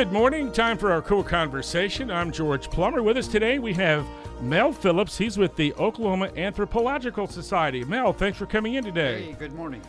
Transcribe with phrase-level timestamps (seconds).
[0.00, 0.50] Good morning.
[0.50, 2.10] Time for our KOOL Konversation.
[2.10, 3.02] I'm George Plummer.
[3.02, 4.06] With us today, we have
[4.40, 5.18] Mel Phillips.
[5.18, 7.84] He's with the Oklahoma Anthropological Society.
[7.84, 9.24] Mel, thanks for coming in today.
[9.24, 9.82] Hey, good morning.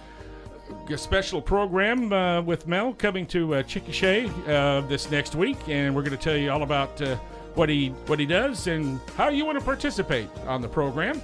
[0.89, 5.95] A special program uh, with Mel coming to uh, Chickasha uh, this next week, and
[5.95, 7.15] we're going to tell you all about uh,
[7.55, 11.21] what he what he does and how you want to participate on the program.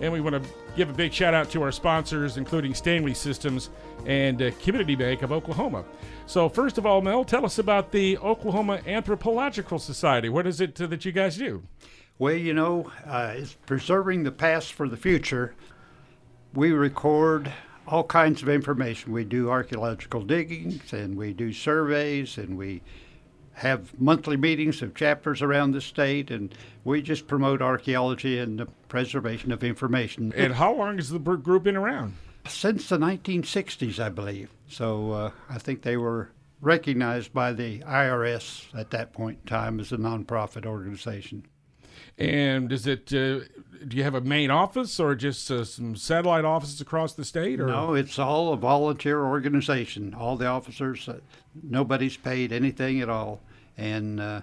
[0.00, 3.70] And we want to give a big shout out to our sponsors, including Stanley Systems
[4.06, 5.84] and uh, Community Bank of Oklahoma.
[6.26, 10.28] So, first of all, Mel, tell us about the Oklahoma Anthropological Society.
[10.28, 11.62] What is it uh, that you guys do?
[12.18, 15.54] Well, you know, uh, it's preserving the past for the future.
[16.54, 17.52] We record
[17.86, 19.12] all kinds of information.
[19.12, 22.82] We do archaeological diggings and we do surveys and we
[23.60, 28.66] have monthly meetings of chapters around the state and we just promote archaeology and the
[28.88, 30.32] preservation of information.
[30.34, 32.14] And how long has the group been around?
[32.48, 34.48] Since the 1960s, I believe.
[34.66, 36.30] So uh, I think they were
[36.62, 41.46] recognized by the IRS at that point in time as a nonprofit organization.
[42.16, 43.12] And is it?
[43.12, 43.40] Uh,
[43.86, 47.60] do you have a main office or just uh, some satellite offices across the state?
[47.60, 47.66] Or?
[47.66, 50.14] No, it's all a volunteer organization.
[50.14, 51.20] All the officers, uh,
[51.62, 53.40] nobody's paid anything at all,
[53.80, 54.40] and uh,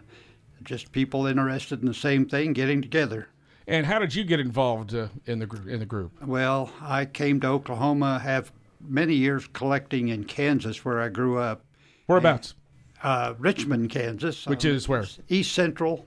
[0.63, 3.29] just people interested in the same thing getting together.
[3.67, 6.11] And how did you get involved uh, in the in the group?
[6.25, 11.63] Well, I came to Oklahoma, have many years collecting in Kansas, where I grew up.
[12.07, 12.55] Whereabouts?
[13.03, 14.47] Uh, Richmond, Kansas.
[14.47, 15.05] Which is where?
[15.29, 16.05] East Central.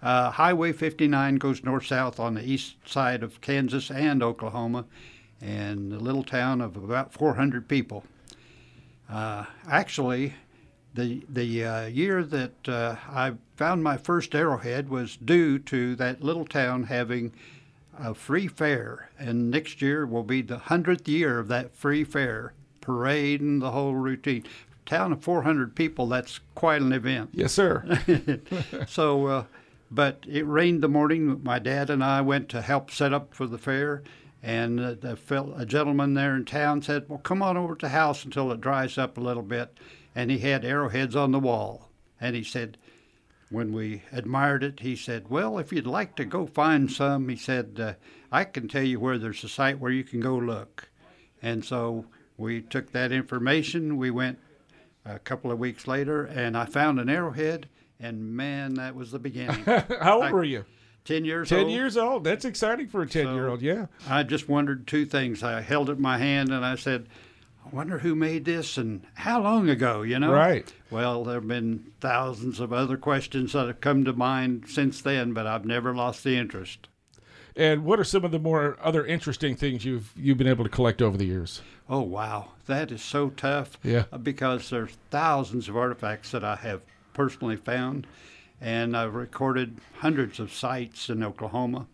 [0.00, 4.86] Uh, Highway 59 goes north south on the east side of Kansas and Oklahoma,
[5.40, 8.04] and a little town of about 400 people.
[9.08, 10.34] Uh, actually,
[10.94, 16.22] the the uh, year that uh, I found my first arrowhead was due to that
[16.22, 17.32] little town having
[17.98, 22.52] a free fair, and next year will be the hundredth year of that free fair
[22.80, 24.44] parade and the whole routine.
[24.84, 27.30] Town of 400 people, that's quite an event.
[27.32, 28.00] Yes, sir.
[28.88, 29.44] so, uh,
[29.90, 31.40] but it rained the morning.
[31.44, 34.02] My dad and I went to help set up for the fair,
[34.42, 37.90] and uh, the, a gentleman there in town said, "Well, come on over to the
[37.90, 39.78] house until it dries up a little bit."
[40.14, 41.88] And he had arrowheads on the wall,
[42.20, 42.76] and he said,
[43.52, 47.36] when we admired it, he said, Well, if you'd like to go find some, he
[47.36, 47.92] said, uh,
[48.32, 50.88] I can tell you where there's a site where you can go look.
[51.42, 52.06] And so
[52.38, 53.98] we took that information.
[53.98, 54.38] We went
[55.04, 57.68] a couple of weeks later, and I found an arrowhead,
[58.00, 59.64] and man, that was the beginning.
[60.00, 60.64] How old I, were you?
[61.04, 61.70] 10 years 10 old.
[61.70, 62.24] years old.
[62.24, 63.86] That's exciting for a 10 so year old, yeah.
[64.08, 65.42] I just wondered two things.
[65.42, 67.08] I held it in my hand and I said,
[67.64, 70.32] I wonder who made this and how long ago, you know?
[70.32, 70.72] Right.
[70.90, 75.32] Well, there have been thousands of other questions that have come to mind since then,
[75.32, 76.88] but I've never lost the interest.
[77.54, 80.70] And what are some of the more other interesting things you've you've been able to
[80.70, 81.60] collect over the years?
[81.88, 83.78] Oh wow, that is so tough.
[83.82, 84.04] Yeah.
[84.22, 86.80] Because there's thousands of artifacts that I have
[87.12, 88.06] personally found,
[88.60, 91.86] and I've recorded hundreds of sites in Oklahoma.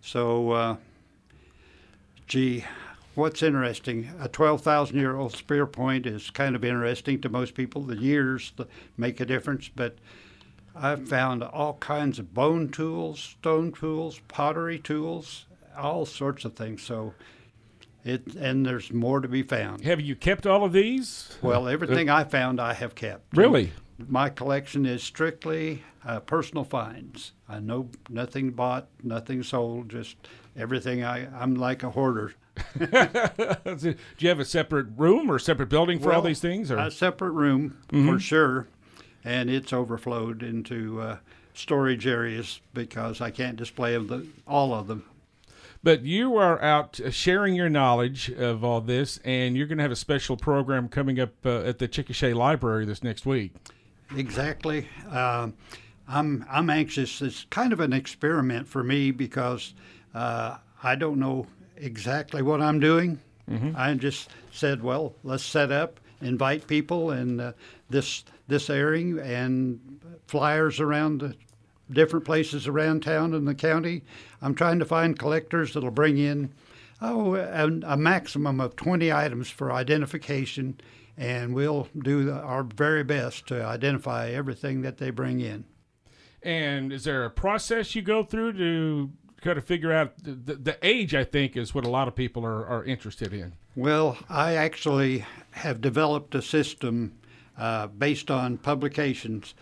[0.00, 0.76] So, uh,
[2.26, 2.64] gee,
[3.18, 7.82] what's interesting, a 12,000 year old spear point is kind of interesting to most people.
[7.82, 8.52] The years
[8.96, 9.98] make a difference, but
[10.74, 15.46] I've found all kinds of bone tools, stone tools, pottery tools,
[15.76, 16.82] all sorts of things.
[16.82, 17.12] So
[18.04, 19.84] it and there's more to be found.
[19.84, 21.36] Have you kept all of these?
[21.42, 23.36] Well, everything I found I have kept.
[23.36, 23.72] Really?
[24.06, 27.32] My collection is strictly uh, personal finds.
[27.48, 30.16] I know nothing bought, nothing sold, just
[30.56, 31.02] everything.
[31.02, 32.34] I, I'm like a hoarder.
[32.78, 36.70] Do you have a separate room or separate building for well, all these things?
[36.70, 36.78] Or?
[36.78, 38.08] A separate room mm-hmm.
[38.08, 38.68] for sure,
[39.24, 41.16] and it's overflowed into uh,
[41.54, 45.04] storage areas because I can't display the, all of them.
[45.82, 49.92] But you are out sharing your knowledge of all this, and you're going to have
[49.92, 53.52] a special program coming up uh, at the Chickasha Library this next week.
[54.16, 54.88] Exactly.
[55.10, 55.50] Uh,
[56.08, 57.20] I'm I'm anxious.
[57.20, 59.74] It's kind of an experiment for me because
[60.14, 61.46] uh, I don't know
[61.80, 63.20] exactly what I'm doing.
[63.50, 63.72] Mm-hmm.
[63.76, 67.52] I just said, well, let's set up, invite people, and uh,
[67.88, 71.34] this this airing and flyers around the
[71.90, 74.02] different places around town and the county.
[74.42, 76.52] I'm trying to find collectors that'll bring in
[77.00, 80.80] oh a, a maximum of 20 items for identification,
[81.16, 85.64] and we'll do our very best to identify everything that they bring in.
[86.42, 89.10] And is there a process you go through to
[89.40, 92.44] kind of figure out the, the age, I think, is what a lot of people
[92.44, 93.52] are, are interested in.
[93.76, 97.12] Well, I actually have developed a system
[97.56, 99.54] uh, based on publications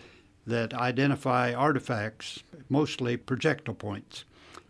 [0.45, 4.23] that identify artifacts, mostly projectile points.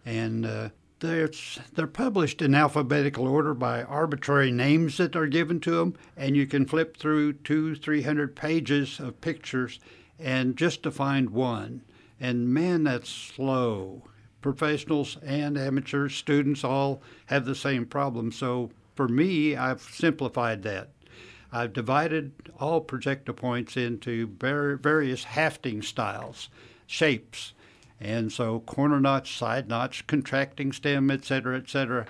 [0.05, 0.69] And uh,
[0.99, 1.29] they're,
[1.73, 6.47] they're published in alphabetical order by arbitrary names that are given to them, and you
[6.47, 9.79] can flip through two, three hundred pages of pictures
[10.19, 11.81] and just to find one.
[12.19, 14.03] And man, that's slow.
[14.47, 18.31] Professionals and amateurs, students all have the same problem.
[18.31, 20.87] So for me, I've simplified that.
[21.51, 26.47] I've divided all projectile points into various hafting styles,
[26.85, 27.51] shapes,
[27.99, 32.05] and so corner notch, side notch, contracting stem, etc., etc.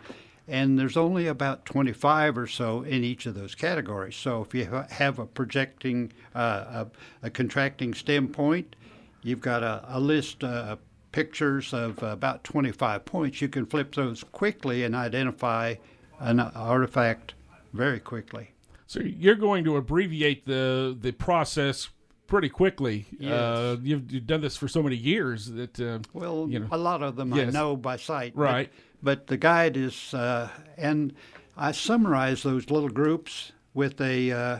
[0.47, 4.15] And there's only about 25 or so in each of those categories.
[4.15, 8.75] So if you have a projecting, uh, a, a, contracting stem point,
[9.23, 10.75] you've got a, a list uh,
[11.17, 13.41] pictures of about 25 points.
[13.41, 15.73] You can flip those quickly and identify
[16.19, 17.33] an artifact
[17.73, 18.51] very quickly.
[18.85, 21.89] So you're going to abbreviate the the process
[22.27, 23.07] pretty quickly.
[23.17, 23.31] Yes.
[23.31, 26.67] Uh, you've, you've, done this for so many years that uh, well, you know.
[26.71, 27.47] a lot of them yes.
[27.47, 28.33] I know by sight.
[28.35, 28.69] Right.
[29.01, 31.15] But, but the guide is, uh, and
[31.57, 34.59] I summarize those little groups with a uh,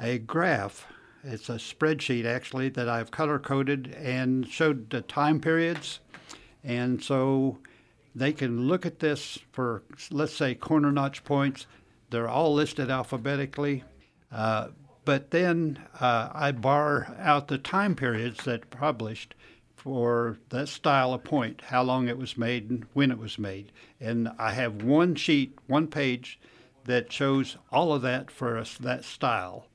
[0.00, 0.88] a graph.
[1.22, 6.00] It's a spreadsheet actually that I've color coded and showed the time periods,
[6.64, 7.58] and so
[8.14, 11.66] they can look at this for let's say corner notch points.
[12.10, 13.84] They're all listed alphabetically.
[14.32, 14.68] Uh,
[15.04, 19.34] but then uh, I bar out the time periods that published
[19.76, 23.72] for that style of point, how long it was made and when it was made.
[23.98, 26.38] And I have one sheet, one page
[26.84, 29.66] that shows all of that for us, that style.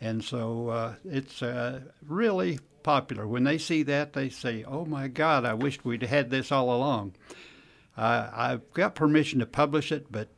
[0.00, 3.26] And so uh, it's uh, really popular.
[3.26, 6.74] When they see that, they say, oh my God, I wished we'd had this all
[6.74, 7.14] along.
[7.96, 10.28] Uh, I've got permission to publish it, but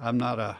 [0.00, 0.56] I'm not a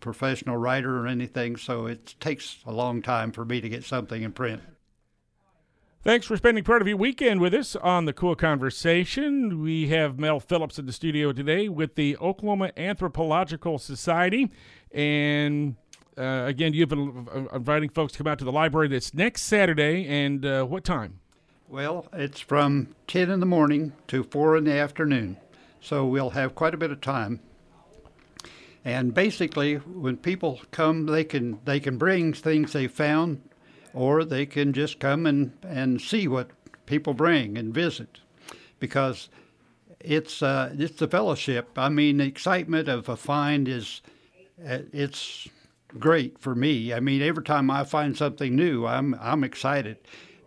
[0.00, 4.22] professional writer or anything, so it takes a long time for me to get something
[4.22, 4.62] in print.
[6.02, 9.62] Thanks for spending part of your weekend with us on the KOOL Konversation.
[9.62, 14.50] We have Mel Phillips in the studio today with the Oklahoma Anthropological Society.
[14.92, 15.76] And
[16.16, 20.06] uh, again, you've been inviting folks to come out to the library this next Saturday.
[20.06, 21.20] And uh, what time?
[21.68, 25.38] Well, it's from 10 in the morning to 4 in the afternoon.
[25.80, 27.40] So we'll have quite a bit of time.
[28.84, 33.40] And basically, when people come, they can they can bring things they found,
[33.94, 36.50] or they can just come and, and see what
[36.84, 38.20] people bring and visit,
[38.78, 39.30] because
[40.00, 41.70] it's uh, it's the fellowship.
[41.78, 44.02] I mean, the excitement of a find is
[44.68, 45.48] uh, it's
[45.98, 46.92] great for me.
[46.92, 49.98] I mean, every time I find something new, I'm I'm excited,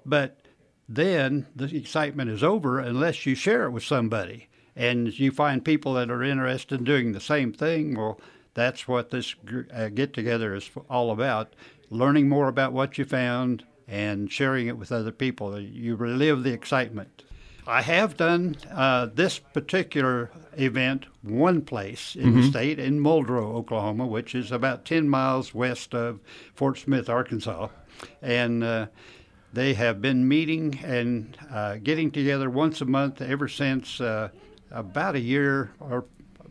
[0.06, 0.42] but
[0.90, 5.94] then the excitement is over unless you share it with somebody and you find people
[5.96, 8.20] that are interested in doing the same thing, well,
[8.54, 9.36] that's what this
[9.74, 11.54] uh, get together is all about
[11.90, 15.60] learning more about what you found and sharing it with other people.
[15.60, 17.24] You relive the excitement.
[17.68, 22.42] I have done uh, this particular event one place in mm-hmm.
[22.42, 26.22] the state, in Muldrow, Oklahoma, which is about 10 miles west of
[26.56, 27.68] Fort Smith, Arkansas.
[28.22, 28.88] And uh,
[29.52, 34.30] they have been meeting and uh, getting together once a month ever since uh,
[34.72, 36.06] about a year or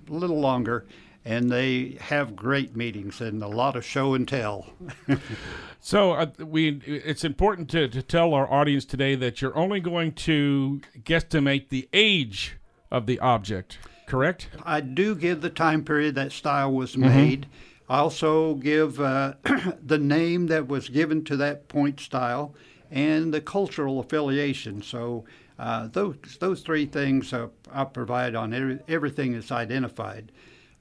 [0.09, 0.85] a little longer,
[1.27, 4.67] and they have great meetings and a lot of show and tell.
[5.81, 10.13] so uh, we, it's important to, to tell our audience today that you're only going
[10.13, 12.57] to guesstimate the age
[12.93, 14.51] of the object, correct?
[14.65, 17.09] I do give the time period that style was mm-hmm.
[17.09, 17.47] made.
[17.89, 19.35] I also give uh,
[19.85, 22.55] the name that was given to that point style
[22.89, 24.81] and the cultural affiliation.
[24.81, 25.25] So
[25.59, 30.31] uh, those those three things uh, I provide on every, everything that's identified,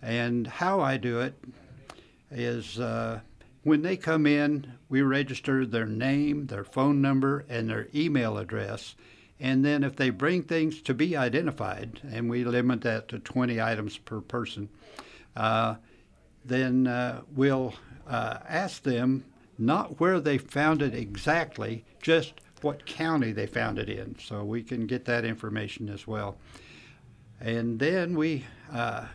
[0.06, 1.34] and how I do it
[2.30, 3.22] is uh,
[3.64, 8.96] when they come in, we register their name, their phone number, and their email address.
[9.40, 13.60] And then if they bring things to be identified, and we limit that to 20
[13.60, 14.70] items per person,
[15.36, 15.76] uh,
[16.46, 17.74] then uh, we'll
[18.08, 19.26] uh, ask them
[19.58, 24.62] not where they found it exactly, just what county they found it in, so we
[24.62, 26.38] can get that information as well.
[27.42, 29.06] And then we uh,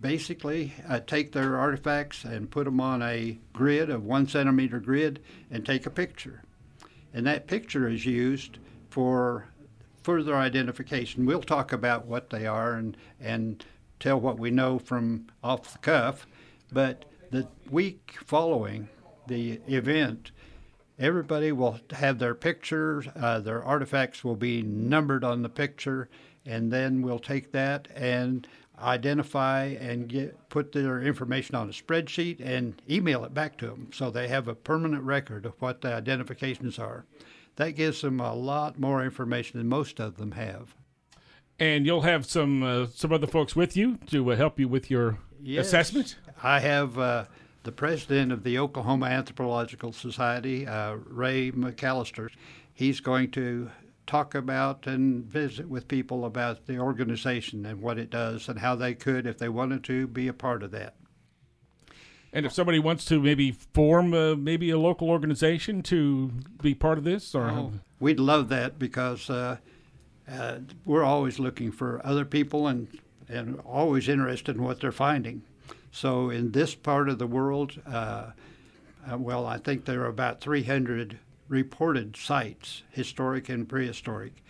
[0.00, 5.20] basically uh, take their artifacts and put them on a grid, a one centimeter grid,
[5.50, 6.42] and take a picture.
[7.12, 9.48] And that picture is used for
[10.02, 11.26] further identification.
[11.26, 13.64] We'll talk about what they are and, and
[13.98, 16.26] tell what we know from off the cuff,
[16.72, 18.88] but the week following
[19.26, 20.30] the event,
[20.98, 26.08] everybody will have their pictures, uh, their artifacts will be numbered on the picture,
[26.46, 28.48] and then we'll take that and
[28.80, 33.90] identify and get put their information on a spreadsheet and email it back to them
[33.92, 37.04] so they have a permanent record of what the identifications are.
[37.56, 40.74] That gives them a lot more information than most of them have.
[41.58, 44.90] And you'll have some uh, some other folks with you to uh, help you with
[44.90, 46.16] your yes, assessment.
[46.42, 47.24] I have uh,
[47.64, 52.30] the president of the Oklahoma Anthropological Society, uh, Ray McAllister,
[52.72, 53.70] he's going to
[54.10, 58.74] talk about and visit with people about the organization and what it does and how
[58.74, 60.96] they could, if they wanted to, be a part of that.
[62.32, 66.98] And if somebody wants to maybe form uh, maybe a local organization to be part
[66.98, 69.58] of this, or oh, we'd love that because uh,
[70.28, 72.88] uh, we're always looking for other people and
[73.28, 75.42] and always interested in what they're finding.
[75.92, 78.30] So in this part of the world, uh,
[79.10, 81.18] uh, well, I think there are about 300
[81.50, 84.42] reported sites, historic and prehistoric,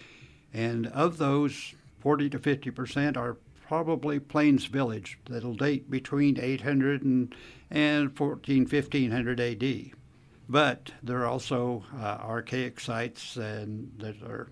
[0.53, 7.03] and of those, 40 to 50 percent are probably Plains Village that'll date between 800
[7.03, 7.35] and,
[7.71, 9.91] and 14, 1500 AD.
[10.49, 14.49] But there are also uh, archaic sites and that are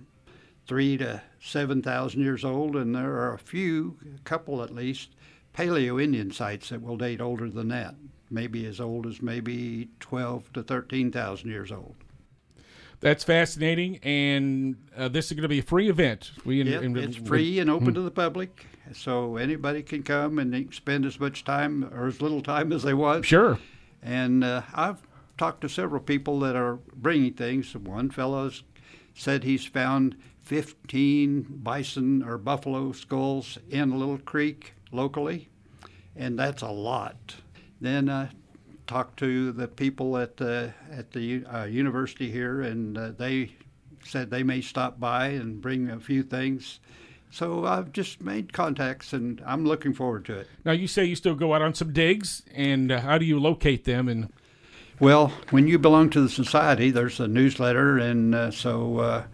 [0.69, 5.11] three to 7,000 years old, and there are a few, a couple at least,
[5.53, 7.97] Paleo Indian sites that will date older than that,
[8.31, 11.97] maybe as old as maybe 12 to 13,000 years old.
[13.01, 16.33] That's fascinating, and uh, this is going to be a free event.
[16.45, 17.95] We yep, in, it's free and open hmm.
[17.95, 22.43] to the public, so anybody can come and spend as much time or as little
[22.43, 23.25] time as they want.
[23.25, 23.59] Sure.
[24.03, 25.01] And uh, I've
[25.37, 27.75] talked to several people that are bringing things.
[27.77, 28.51] One fellow
[29.15, 35.49] said he's found 15 bison or buffalo skulls in a little creek locally,
[36.17, 37.37] and that's a lot.
[37.81, 38.31] Then uh,
[38.89, 43.53] talked to the people at the at the uh, university here, and uh, they
[44.05, 46.81] said they may stop by and bring a few things.
[47.31, 50.49] So I've just made contacts, and I'm looking forward to it.
[50.65, 53.39] Now you say you still go out on some digs, and uh, how do you
[53.39, 54.09] locate them?
[54.09, 54.33] And
[54.99, 59.25] well, when you belong to the society, there's a newsletter, and uh, so uh,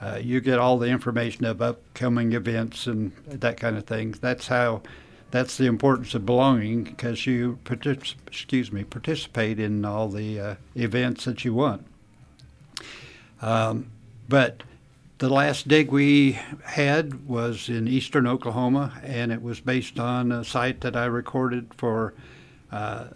[0.00, 4.12] uh, you get all the information of upcoming events and that kind of thing.
[4.20, 4.82] That's how.
[5.30, 10.54] That's the importance of belonging because you partic- excuse me participate in all the uh,
[10.74, 11.86] events that you want.
[13.42, 13.90] Um,
[14.28, 14.62] but
[15.18, 20.44] the last dig we had was in eastern Oklahoma, and it was based on a
[20.44, 22.14] site that I recorded for
[22.70, 23.06] uh,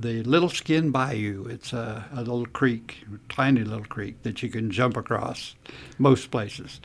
[0.00, 1.46] the Little Skin Bayou.
[1.46, 5.54] It's a, a, little creek, tiny little creek that you can jump across
[5.98, 6.80] most places.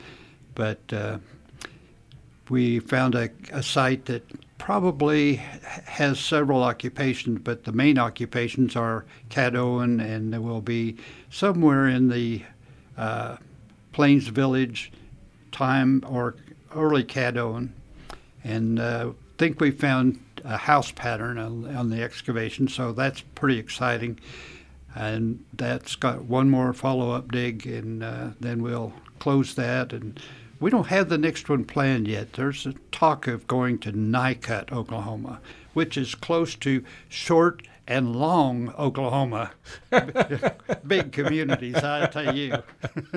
[0.53, 1.19] But uh,
[2.49, 4.23] we found a, a, site that
[4.57, 5.35] probably
[5.85, 10.97] has several occupations, but the main occupations are Caddoan, and there will be
[11.29, 12.43] somewhere in the
[12.97, 13.37] uh,
[13.93, 14.91] Plains Village
[15.51, 16.35] time or
[16.75, 17.69] early Caddoan.
[18.43, 23.59] And uh, think we found a house pattern on, on the excavation, so that's pretty
[23.59, 24.19] exciting.
[24.95, 29.93] And that's got one more follow up dig, and uh, then we'll close that.
[29.93, 30.19] And
[30.59, 32.33] we don't have the next one planned yet.
[32.33, 35.39] There's a talk of going to Nicut, Oklahoma,
[35.73, 39.51] which is close to Short and Long, Oklahoma.
[40.87, 42.61] Big communities, I tell you.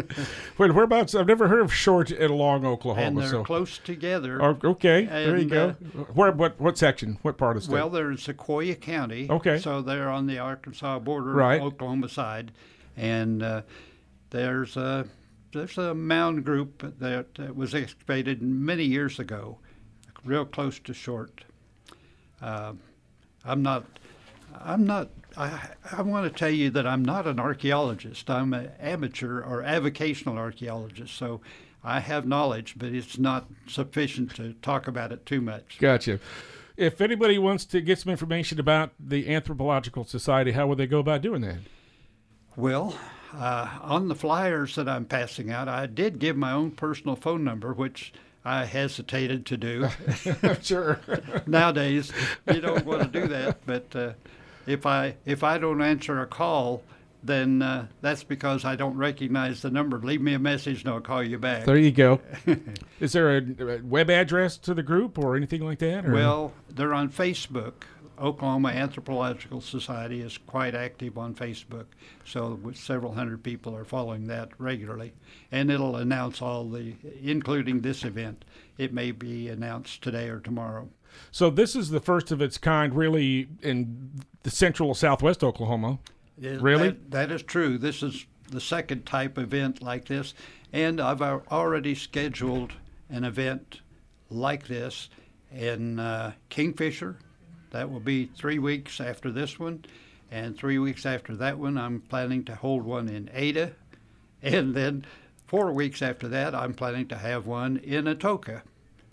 [0.58, 1.14] Wait, whereabouts?
[1.14, 3.06] I've never heard of Short and Long, Oklahoma.
[3.06, 3.44] And they're so.
[3.44, 4.40] close together.
[4.40, 5.68] Oh, okay, and, there you go.
[5.70, 6.30] Uh, Where?
[6.30, 6.60] What?
[6.60, 7.18] What section?
[7.22, 7.72] What part of state?
[7.72, 9.28] Well, they're in Sequoyah County.
[9.28, 9.58] Okay.
[9.58, 11.60] So they're on the Arkansas border, right.
[11.60, 12.52] Oklahoma side,
[12.96, 13.62] and uh,
[14.30, 15.06] there's a
[15.52, 19.58] there's a mound group that, was excavated many years ago,
[20.24, 21.44] real close to Short.
[22.40, 22.74] Uh,
[23.44, 23.84] I'm not
[24.58, 25.10] I'm not.
[25.36, 25.60] I,
[25.92, 28.28] I want to tell you that I'm not an archaeologist.
[28.28, 31.16] I'm an amateur or avocational archaeologist.
[31.16, 31.40] So
[31.84, 35.78] I have knowledge, but it's not sufficient to talk about it too much.
[35.78, 36.18] Gotcha.
[36.76, 40.98] If anybody wants to get some information about the Anthropological Society, how would they go
[40.98, 41.58] about doing that?
[42.56, 42.96] Well,
[43.34, 47.44] uh, on the flyers that I'm passing out, I did give my own personal phone
[47.44, 48.12] number, which
[48.44, 49.88] I hesitated to do.
[50.62, 51.00] sure.
[51.46, 52.12] Nowadays,
[52.52, 54.12] you don't want to do that, but uh,
[54.66, 56.82] if I if I don't answer a call,
[57.22, 59.98] then uh, that's because I don't recognize the number.
[59.98, 61.64] Leave me a message and I'll call you back.
[61.66, 62.20] There you go.
[63.00, 66.06] Is there a web address to the group or anything like that?
[66.06, 66.12] Or?
[66.12, 67.84] Well, they're on Facebook.
[68.20, 71.86] Oklahoma Anthropological Society is quite active on Facebook,
[72.24, 75.12] so several hundred people are following that regularly,
[75.50, 78.44] and it'll announce all the, including this event.
[78.76, 80.88] It may be announced today or tomorrow.
[81.30, 85.98] So this is the first of its kind, really, in the central southwest Oklahoma.
[86.60, 87.78] really, that, that is true.
[87.78, 90.34] This is the second type event like this,
[90.72, 92.74] and I've already scheduled
[93.08, 93.80] an event
[94.28, 95.08] like this
[95.52, 97.16] in uh, Kingfisher.
[97.70, 99.84] That will be three weeks after this one,
[100.30, 103.72] and three weeks after that one, I'm planning to hold one in Ada,
[104.42, 105.04] and then
[105.46, 108.62] four weeks after that, I'm planning to have one in Atoka.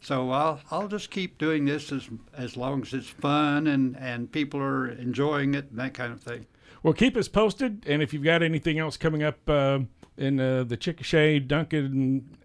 [0.01, 4.31] So I'll I'll just keep doing this as as long as it's fun and and
[4.31, 6.45] people are enjoying it and that kind of thing.
[6.83, 9.79] Well, keep us posted, and if you've got anything else coming up uh,
[10.15, 12.37] in uh, the Chickasha, Duncan,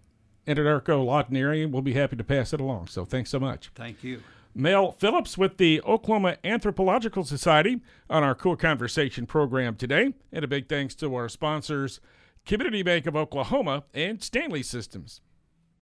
[0.47, 2.87] Anadarko, Lawton area, we'll be happy to pass it along.
[2.87, 3.69] So thanks so much.
[3.75, 4.21] Thank you.
[4.55, 10.13] Mel Phillips with the Oklahoma Anthropological Society on our KOOL Konversation program today.
[10.31, 11.99] And a big thanks to our sponsors,
[12.45, 15.21] Community Bank of Oklahoma and Stanley Systems.